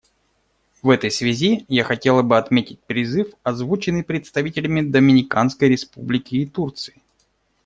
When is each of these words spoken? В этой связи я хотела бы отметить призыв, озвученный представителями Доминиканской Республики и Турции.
В 0.81 0.89
этой 0.89 1.11
связи 1.11 1.63
я 1.67 1.83
хотела 1.83 2.23
бы 2.23 2.35
отметить 2.39 2.79
призыв, 2.79 3.33
озвученный 3.43 4.03
представителями 4.03 4.81
Доминиканской 4.81 5.69
Республики 5.69 6.33
и 6.37 6.47
Турции. 6.47 6.99